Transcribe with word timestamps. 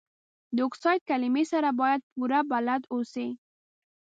د 0.55 0.57
اکسایډ 0.67 1.01
کلمې 1.09 1.43
سره 1.51 1.69
باید 1.81 2.01
پوره 2.13 2.39
بلد 2.51 2.81
اوسئ. 2.93 3.29